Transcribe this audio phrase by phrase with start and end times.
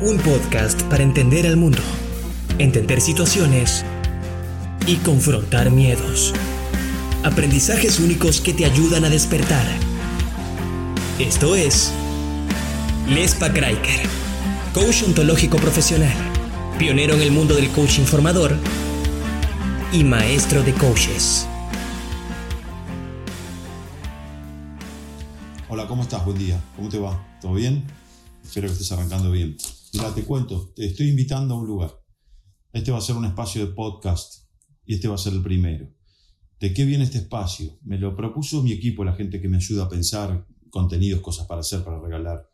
[0.00, 1.82] Un podcast para entender al mundo,
[2.58, 3.84] entender situaciones
[4.86, 6.32] y confrontar miedos.
[7.24, 9.66] Aprendizajes únicos que te ayudan a despertar.
[11.18, 11.92] Esto es
[13.08, 14.00] Lespa Kraiker,
[14.72, 16.16] coach ontológico profesional,
[16.78, 18.56] pionero en el mundo del coaching formador
[19.92, 21.48] y maestro de coaches.
[25.68, 26.24] Hola, ¿cómo estás?
[26.24, 26.60] Buen día.
[26.76, 27.20] ¿Cómo te va?
[27.40, 27.84] ¿Todo bien?
[28.48, 29.58] Espero que estés arrancando bien.
[29.92, 32.02] Mira, te cuento, te estoy invitando a un lugar.
[32.72, 34.48] Este va a ser un espacio de podcast
[34.86, 35.92] y este va a ser el primero.
[36.58, 37.78] ¿De qué viene este espacio?
[37.82, 41.60] Me lo propuso mi equipo, la gente que me ayuda a pensar contenidos, cosas para
[41.60, 42.50] hacer, para regalar,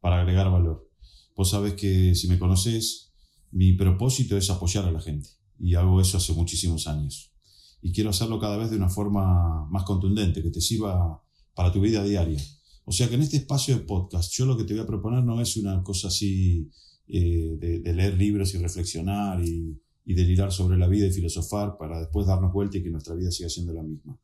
[0.00, 0.90] para agregar valor.
[1.36, 3.12] Vos sabés que si me conoces,
[3.50, 7.34] mi propósito es apoyar a la gente y hago eso hace muchísimos años.
[7.82, 11.22] Y quiero hacerlo cada vez de una forma más contundente, que te sirva
[11.54, 12.40] para tu vida diaria.
[12.86, 15.24] O sea que en este espacio de podcast, yo lo que te voy a proponer
[15.24, 16.70] no es una cosa así
[17.08, 21.98] eh, de, leer libros y reflexionar y, y delirar sobre la vida y filosofar para
[21.98, 24.16] después darnos vuelta y que nuestra vida siga siendo la misma.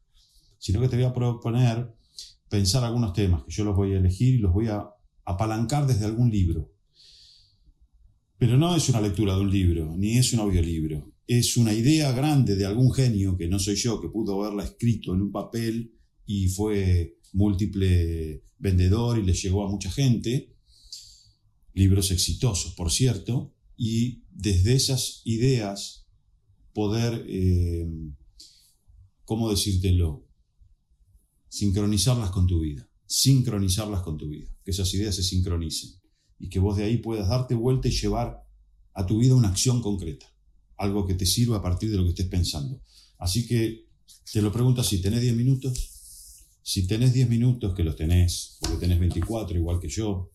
[0.58, 1.92] Sino que te voy a proponer
[2.48, 4.88] pensar algunos temas que yo los voy a elegir y los voy a
[5.24, 6.72] apalancar desde algún libro.
[8.38, 11.12] Pero no es una lectura de un libro, ni es un audiolibro.
[11.27, 15.14] Es una idea grande de algún genio, que no soy yo, que pudo haberla escrito
[15.14, 15.94] en un papel
[16.27, 20.55] y fue múltiple vendedor y le llegó a mucha gente.
[21.74, 23.55] Libros exitosos, por cierto.
[23.77, 26.06] Y desde esas ideas
[26.72, 27.86] poder, eh,
[29.24, 30.27] ¿cómo decírtelo?
[31.48, 32.89] Sincronizarlas con tu vida.
[33.06, 34.48] Sincronizarlas con tu vida.
[34.64, 36.01] Que esas ideas se sincronicen.
[36.39, 38.42] Y que vos de ahí puedas darte vuelta y llevar
[38.95, 40.27] a tu vida una acción concreta.
[40.77, 42.83] Algo que te sirva a partir de lo que estés pensando.
[43.18, 43.86] Así que
[44.33, 45.92] te lo pregunto así, ¿tenés 10 minutos?
[46.62, 50.30] Si tenés 10 minutos, que los tenés, porque tenés 24 igual que yo,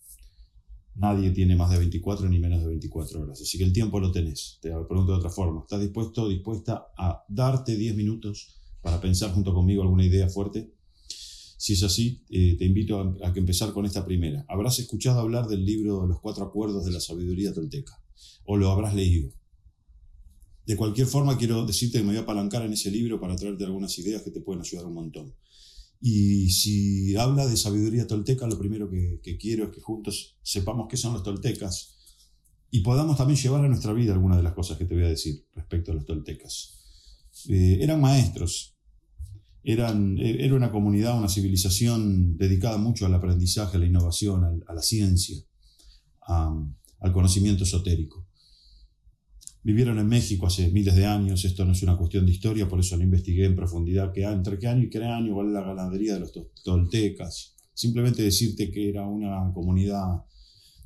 [0.95, 3.41] nadie tiene más de 24 ni menos de 24 horas.
[3.41, 4.59] Así que el tiempo lo tenés.
[4.61, 5.61] Te lo pregunto de otra forma.
[5.61, 10.73] ¿Estás dispuesto dispuesta a darte 10 minutos para pensar junto conmigo alguna idea fuerte?
[11.57, 14.45] Si es así, eh, te invito a, a, que empezar con esta primera.
[14.47, 17.99] Habrás escuchado hablar del libro Los Cuatro Acuerdos de la Sabiduría Tolteca,
[18.45, 19.31] o lo habrás leído.
[20.67, 23.63] De cualquier forma, quiero decirte que me voy a apalancar en ese libro para traerte
[23.63, 25.33] algunas ideas que te pueden ayudar un montón.
[25.99, 30.97] Y si habla de sabiduría tolteca, lo primero que, quiero es que juntos sepamos qué
[30.97, 31.95] son los toltecas
[32.69, 35.09] y podamos también llevar a nuestra vida algunas de las cosas que te voy a
[35.09, 36.73] decir respecto a los toltecas.
[37.49, 38.75] Eh, eran maestros,
[39.63, 44.81] eran, era una comunidad, una civilización dedicada mucho al aprendizaje, a la innovación, a, la
[44.81, 45.37] ciencia,
[46.27, 48.26] al conocimiento esotérico.
[49.67, 52.79] Vivieron en México hace miles de años, esto no es una cuestión de historia, por
[52.79, 56.13] eso no investigué en profundidad qué, entre qué año y qué año, es la ganadería
[56.13, 56.31] de los
[56.63, 57.53] toltecas.
[57.73, 60.23] Simplemente decirte que era una comunidad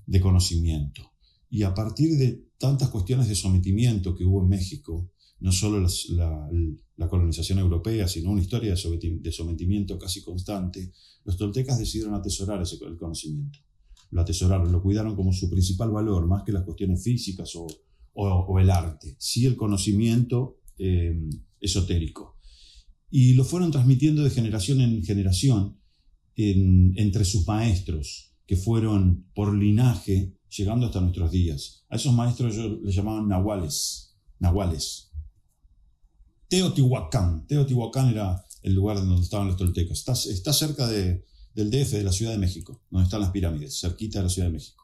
[0.08, 1.03] de conocimiento.
[1.52, 7.08] Y a partir de tantas cuestiones de sometimiento que hubo en México, no solo la,
[7.08, 10.91] colonización europea, sino una historia de sometimiento casi constante,
[11.24, 13.59] los toltecas decidieron atesorar ese conocimiento.
[14.09, 17.68] Lo atesoraron, lo cuidaron como su principal valor, más que las cuestiones físicas o,
[18.13, 21.17] o, el arte, sí el conocimiento eh,
[21.59, 22.38] esotérico.
[23.09, 25.77] Y lo fueron transmitiendo de generación en generación
[26.35, 31.85] entre sus maestros, que fueron por linaje llegando hasta nuestros días.
[31.89, 35.11] A esos maestros yo les llamaban nahuales, nahuales.
[36.47, 40.05] Teotihuacán, Teotihuacán era el lugar donde estaban los toltecas.
[40.28, 44.19] Está, cerca de, del DF, de la Ciudad de México, donde están las pirámides, cerquita
[44.19, 44.81] de la Ciudad de México.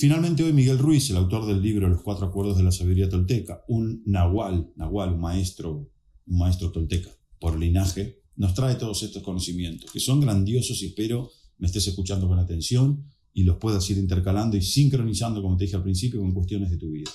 [0.00, 3.66] Finalmente hoy Miguel Ruiz, el autor del libro Los Cuatro Acuerdos de la Sabiduría Tolteca,
[3.68, 5.92] un nahual, nahual, un maestro,
[6.26, 11.30] un maestro tolteca por linaje, nos trae todos estos conocimientos, que son grandiosos y espero
[11.58, 13.04] me estés escuchando con atención
[13.34, 16.78] y los puedas ir intercalando y sincronizando, como te dije al principio, con cuestiones de
[16.78, 17.10] tu vida.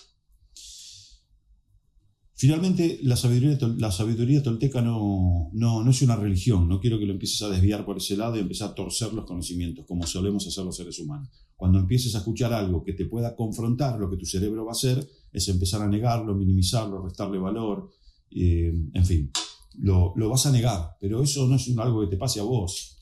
[2.38, 6.68] Finalmente, la sabiduría, tolteca no, no, no, es una religión.
[6.68, 9.26] No quiero que lo empieces a desviar por ese lado y empezar a torcer los
[9.26, 11.30] conocimientos, como solemos hacer los seres humanos.
[11.56, 14.74] Cuando empieces a escuchar algo que te pueda confrontar, lo que tu cerebro va a
[14.74, 17.90] hacer es empezar a negarlo, minimizarlo, restarle valor,
[18.32, 19.32] en fin,
[19.78, 20.98] lo, lo, vas a negar.
[21.00, 22.98] Pero eso no es algo que te pase a vos.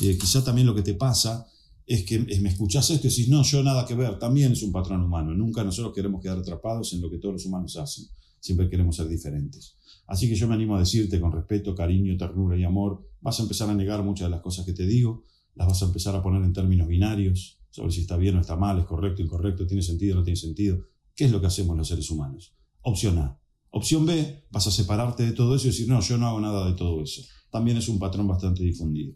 [0.00, 1.44] Eh, quizá también lo que te pasa
[1.84, 4.70] es que me escuchás esto y decís, no, yo nada que ver, también es un
[4.70, 5.34] patrón humano.
[5.34, 8.06] Nunca nosotros queremos quedar atrapados en lo que todos los humanos hacen.
[8.46, 9.76] Siempre queremos ser diferentes.
[10.06, 13.42] Así que yo me animo a decirte con respeto, cariño, ternura y amor, vas a
[13.42, 15.24] empezar a negar muchas de las cosas que te digo,
[15.56, 18.54] las vas a empezar a poner en términos binarios, sobre si está bien o está
[18.54, 20.78] mal, es correcto, incorrecto, tiene sentido o no tiene sentido.
[21.16, 22.54] ¿Qué es lo que hacemos los seres humanos?
[22.82, 23.36] Opción A.
[23.70, 26.68] Opción B, vas a separarte de todo eso y decir, no, yo no hago nada
[26.68, 27.22] de todo eso.
[27.50, 29.12] También es un patrón bastante difundido.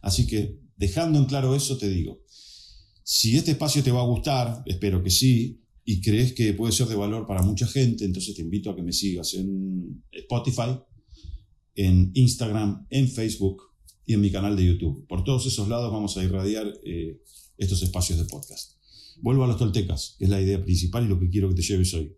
[0.00, 2.18] Así que, dejando en claro eso, te digo,
[3.04, 6.86] si este espacio te va a gustar, espero que sí, y crees que puede ser
[6.88, 10.78] de valor para mucha gente, entonces te invito a que me sigas en Spotify,
[11.74, 13.62] en Instagram, en Facebook
[14.06, 15.06] y en mi canal de YouTube.
[15.06, 17.20] Por todos esos lados vamos a irradiar eh,
[17.58, 18.76] estos espacios de podcast.
[19.20, 21.62] Vuelvo a los toltecas, que es la idea principal y lo que quiero que te
[21.62, 22.12] lleves hoy.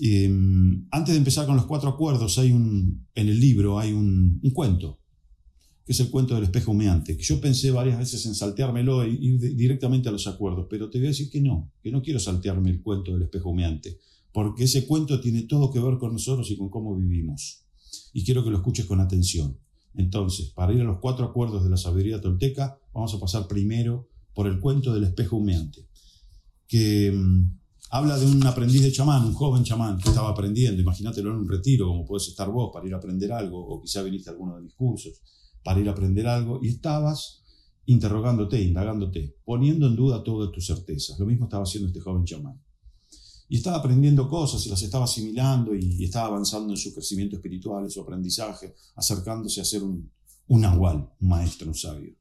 [0.00, 4.40] Em, antes de empezar con los cuatro acuerdos, hay un, en el libro hay un,
[4.54, 5.01] cuento,
[5.84, 9.10] que es el cuento del espejo humeante, que yo pensé varias veces en salteármelo e
[9.10, 12.20] ir directamente a los acuerdos, pero te voy a decir que no, que no quiero
[12.20, 13.98] saltearme el cuento del espejo humeante,
[14.32, 17.64] porque ese cuento tiene todo que ver con nosotros y con cómo vivimos.
[18.12, 19.58] Y quiero que lo escuches con atención.
[19.94, 24.08] Entonces, para ir a los cuatro acuerdos de la sabiduría tolteca, vamos a pasar primero
[24.32, 25.86] por el cuento del espejo humeante,
[26.66, 27.58] que em,
[27.90, 31.48] habla de un aprendiz de chamán, un joven chamán que estaba aprendiendo, imagínatelo en un
[31.48, 34.56] retiro, como puedes estar vos para ir a aprender algo, o quizá viniste a alguno
[34.56, 35.20] de mis cursos
[35.62, 37.42] para ir a aprender algo, y estabas
[37.86, 41.18] interrogándote, indagándote, poniendo en duda todas tus certezas.
[41.18, 42.60] Lo mismo estaba haciendo este joven chamán.
[43.48, 47.84] Y estaba aprendiendo cosas y las estaba asimilando y, estaba avanzando en su crecimiento espiritual,
[47.84, 50.10] en su aprendizaje, acercándose a ser un,
[50.48, 52.14] un un maestro, un sabio.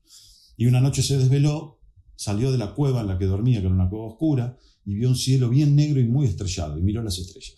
[0.57, 1.79] Y una noche se desveló,
[2.15, 5.09] salió de la cueva en la que dormía, que era una cueva oscura, y vio
[5.09, 7.55] un cielo bien negro y muy estrellado y miró las estrellas,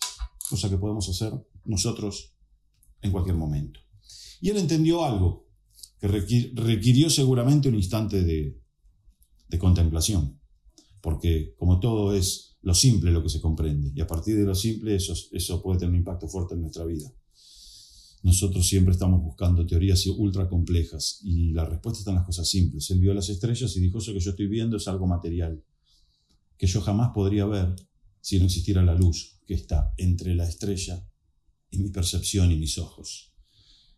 [0.48, 1.32] cosa que podemos hacer
[1.64, 2.34] nosotros
[3.00, 3.80] en cualquier momento.
[4.40, 5.43] Y él entendió algo
[6.08, 8.60] requirió seguramente un instante de,
[9.58, 10.40] contemplación,
[11.00, 14.54] porque como todo es lo simple lo que se comprende, y a partir de lo
[14.56, 17.08] simple eso, eso puede tener un impacto fuerte en nuestra vida.
[18.24, 22.90] Nosotros siempre estamos buscando teorías ultra complejas y la respuesta está en las cosas simples.
[22.90, 25.62] Él vio las estrellas y dijo, eso que yo estoy viendo es algo material
[26.56, 27.76] que yo jamás podría ver
[28.20, 31.06] si no existiera la luz que está entre la estrella
[31.70, 33.32] y mi percepción y mis ojos.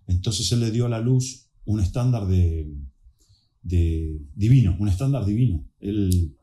[0.07, 2.73] Entonces él le dio a la luz un estándar de,
[3.63, 5.69] divino, un estándar divino.
[5.81, 6.37] Él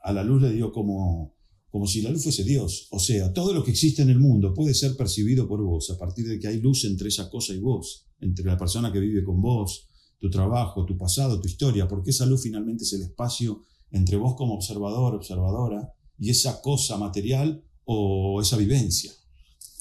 [0.00, 1.34] a la luz le dio como,
[1.68, 2.88] como si la luz fuese Dios.
[2.90, 5.98] O sea, todo lo que existe en el mundo puede ser percibido por vos a
[5.98, 9.24] partir de que hay luz entre esa cosa y vos, entre la persona que vive
[9.24, 9.88] con vos,
[10.18, 14.34] tu trabajo, tu pasado, tu historia, porque esa luz finalmente es el espacio entre vos
[14.36, 19.12] como observador, observadora, y esa cosa material o esa vivencia.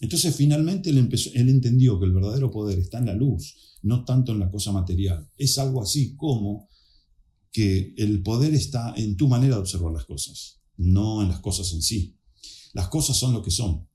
[0.01, 4.03] Entonces finalmente él, empezó, él entendió que el verdadero poder está en la luz, no
[4.03, 5.30] tanto en la cosa material.
[5.38, 6.69] Es algo así como
[7.51, 11.71] que el poder está en tu manera de observar las cosas, no en las cosas
[11.74, 12.19] en sí.
[12.74, 13.88] Las cosas son lo que son.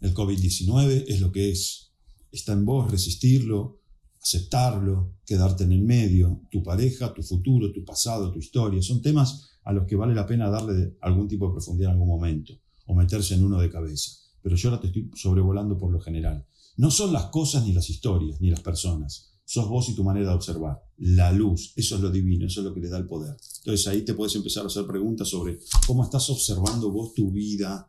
[0.00, 1.92] El COVID-19 es lo que es.
[2.32, 3.80] Está en vos resistirlo,
[4.20, 8.82] aceptarlo, quedarte en el medio, tu pareja, tu futuro, tu pasado, tu historia.
[8.82, 12.08] Son temas a los que vale la pena darle algún tipo de profundidad en algún
[12.08, 12.52] momento
[12.86, 14.10] o meterse en uno de cabeza.
[14.48, 16.46] Pero yo ahora te estoy sobrevolando por lo general.
[16.78, 19.28] No son las cosas ni las historias ni las personas.
[19.44, 20.82] Sos vos y tu manera de observar.
[20.96, 23.36] La luz, eso es lo divino, eso es lo que le da el poder.
[23.58, 27.86] Entonces ahí te puedes empezar a hacer preguntas sobre cómo estás observando vos tu vida,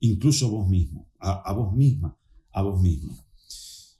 [0.00, 2.18] incluso vos mismo, a, vos misma,
[2.50, 3.16] a vos mismo.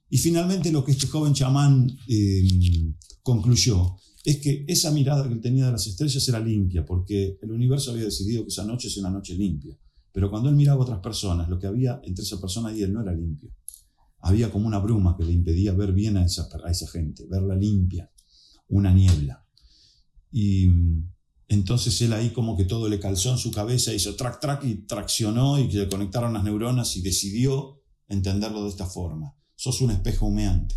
[0.08, 5.40] Y finalmente lo que este joven chamán em, concluyó es que esa mirada que él
[5.40, 8.96] tenía de las estrellas era limpia, porque el universo había decidido que esa noche es
[8.96, 9.78] una noche limpia.
[10.12, 12.92] Pero cuando él miraba a otras personas, lo que había entre esa persona y él
[12.92, 13.50] no era limpio.
[14.18, 16.48] Había como una bruma que le impedía ver bien a esa,
[16.92, 18.10] gente, verla limpia,
[18.68, 19.46] una niebla.
[20.30, 21.10] Y mm,
[21.48, 24.74] entonces él ahí como que todo le calzó en su cabeza, hizo track track y
[24.86, 29.34] traccionó y se conectaron las neuronas y decidió entenderlo de esta forma.
[29.54, 30.74] Sos un espejo humeante.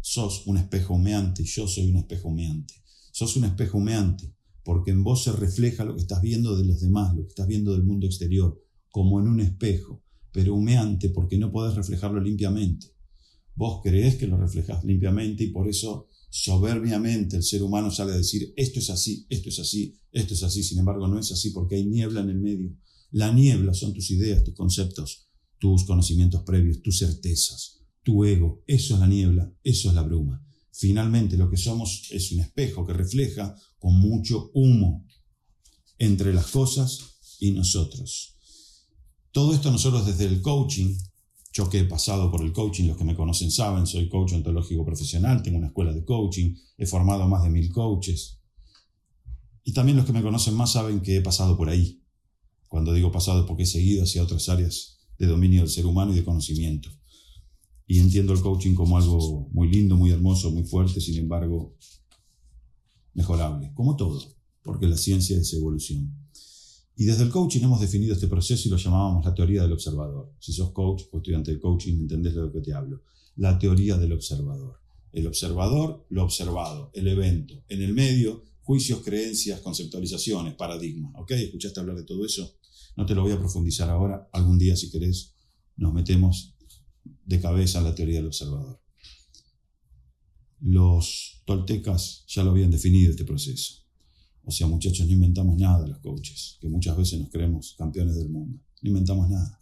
[0.00, 2.74] Sos un espejo humeante yo soy un espejo humeante.
[3.10, 6.80] Sos un espejo humeante porque en vos se refleja lo que estás viendo de los
[6.80, 10.02] demás, lo que estás viendo del mundo exterior, como en un espejo,
[10.32, 12.88] pero humeante porque no podés reflejarlo limpiamente.
[13.54, 18.16] Vos creés que lo reflejas limpiamente y por eso soberbiamente el ser humano sale a
[18.16, 20.64] decir esto es así, esto es así, esto es así.
[20.64, 22.76] Sin embargo, no es así porque hay niebla en el medio.
[23.12, 25.28] La niebla son tus ideas, tus conceptos,
[25.58, 28.62] tus conocimientos previos, tus certezas tu ego.
[28.66, 30.43] Eso es la niebla, eso es la bruma.
[30.76, 35.06] Finalmente lo que somos es un espejo que refleja con mucho humo
[35.98, 36.98] entre las cosas
[37.38, 38.36] y nosotros.
[39.30, 40.96] Todo esto nosotros desde el coaching
[41.52, 44.84] Yo que he pasado por el coaching, los que me conocen saben, soy coach ontológico
[44.84, 48.40] profesional, tengo una escuela de coaching, he formado más de mil coaches.
[49.62, 52.02] Y también los que me conocen más saben que he pasado por ahí.
[52.66, 56.12] Cuando digo pasado es porque he seguido hacia otras áreas de dominio del ser humano
[56.12, 56.90] y de conocimiento.
[57.86, 61.76] Y entiendo el coaching como algo muy lindo, muy hermoso, muy fuerte, sin embargo,
[63.14, 64.22] mejorable, como todo,
[64.62, 66.12] porque la ciencia es evolución.
[66.96, 70.32] Y desde el coaching hemos definido este proceso y lo llamábamos la teoría del observador.
[70.38, 73.02] Si sos coach o estudiante de coaching, entendés de lo que te hablo.
[73.36, 74.78] La teoría del observador.
[75.12, 77.64] El observador, lo observado, el evento.
[77.68, 81.12] En el medio, juicios, creencias, conceptualizaciones, paradigmas.
[81.16, 81.32] ¿Ok?
[81.32, 82.58] ¿Escuchaste hablar de todo eso?
[82.96, 84.28] No te lo voy a profundizar ahora.
[84.32, 85.34] Algún día, si querés,
[85.76, 86.53] nos metemos
[87.24, 88.80] de cabeza la teoría del observador.
[90.60, 93.84] Los toltecas ya lo habían definido este proceso.
[94.44, 98.28] O sea, muchachos, no inventamos nada los coaches, que muchas veces nos creemos campeones del
[98.28, 98.60] mundo.
[98.82, 99.60] No inventamos nada.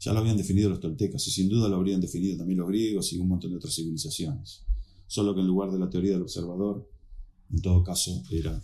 [0.00, 3.12] Ya lo habían definido los toltecas y sin duda lo habrían definido también los griegos
[3.12, 4.64] y un montón de otras civilizaciones.
[5.06, 6.90] Solo que en lugar de la teoría del observador,
[7.50, 8.60] en todo caso era,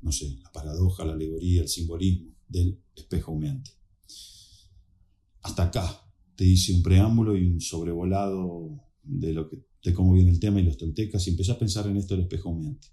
[0.00, 3.70] no sé, la paradoja, la alegoría, el simbolismo del espejo humeante.
[5.42, 6.07] Hasta acá
[6.38, 10.60] te hice un preámbulo y un sobrevolado de, lo que, de cómo viene el tema
[10.60, 12.86] y los toltecas y empecé a pensar en esto del espejo humeante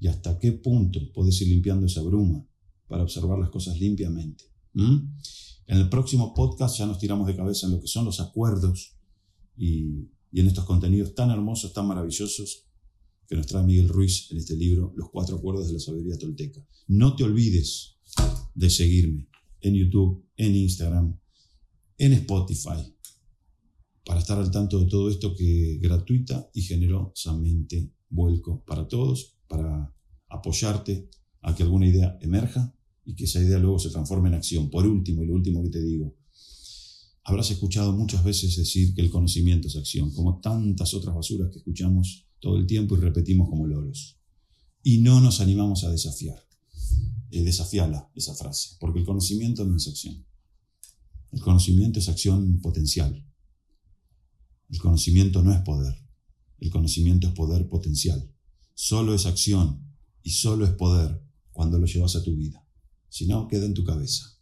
[0.00, 2.42] y hasta qué punto puedes ir limpiando esa bruma
[2.88, 4.44] para observar las cosas limpiamente.
[4.74, 5.12] En
[5.66, 8.96] el próximo podcast ya nos tiramos de cabeza en lo que son los acuerdos
[9.54, 12.64] y en estos contenidos tan hermosos, tan maravillosos
[13.28, 16.66] que nos trae Miguel Ruiz en este libro, Los Cuatro Acuerdos de la Sabiduría Tolteca.
[16.88, 17.98] No te olvides
[18.54, 19.28] de seguirme
[19.60, 21.20] en YouTube, en Instagram,
[22.02, 22.96] en Spotify,
[24.04, 29.94] para estar al tanto de todo esto que gratuita y generosamente vuelco para todos para
[30.28, 31.08] apoyarte
[31.42, 34.68] a que alguna idea emerja y que esa idea luego se transforme en acción.
[34.68, 36.16] Por último, y lo último que te digo,
[37.22, 41.58] habrás escuchado muchas veces decir que el conocimiento es acción, como tantas otras basuras que
[41.58, 44.18] escuchamos todo el tiempo y repetimos como loros.
[44.82, 46.44] Y no nos animamos a desafiar.
[47.30, 50.26] Eh, esa frase, porque el conocimiento no es acción.
[51.32, 53.26] El conocimiento es acción potencial.
[54.68, 55.94] El conocimiento no es poder.
[56.58, 58.30] El conocimiento es poder potencial.
[58.74, 59.82] Solo es acción
[60.22, 62.64] y solo es poder cuando lo llevas a tu vida.
[63.08, 64.38] Si no, queda en tu cabeza.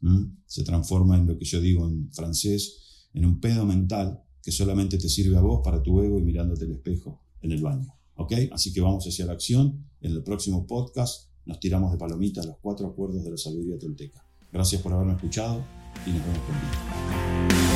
[0.46, 4.98] Se transforma en lo que yo digo en francés, en un pedo mental que solamente
[4.98, 7.92] te sirve a vos para tu ego y mirándote el espejo en el baño.
[8.14, 8.32] ¿Ok?
[8.52, 9.86] Así que vamos hacia la acción.
[10.00, 14.24] En el próximo podcast nos tiramos de palomita los cuatro acuerdos de la sabiduría tolteca.
[14.52, 15.64] Gracias por haberme escuchado
[16.06, 17.69] y nos vemos contigo.